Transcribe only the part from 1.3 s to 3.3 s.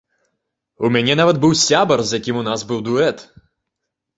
быў сябар, з якім у нас быў дуэт.